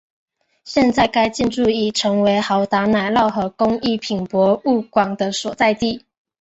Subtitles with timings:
[0.63, 6.03] 现在该建筑已成为豪达奶酪和工艺品博物馆的所在地。